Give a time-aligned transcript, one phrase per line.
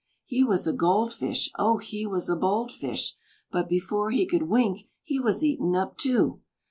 [0.25, 1.77] He was a gold fish Oh!
[1.77, 3.15] he was a bold fish
[3.51, 6.41] But before he could wink he was eaten up too!